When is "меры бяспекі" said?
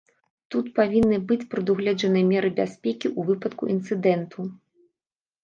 2.31-3.07